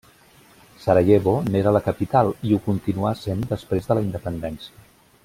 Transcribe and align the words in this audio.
Sarajevo 0.85 1.33
n'era 1.49 1.73
la 1.77 1.83
capital, 1.89 2.31
i 2.53 2.57
ho 2.57 2.61
continuà 2.71 3.15
sent 3.21 3.47
després 3.55 3.91
de 3.91 3.99
la 3.99 4.07
independència. 4.09 4.89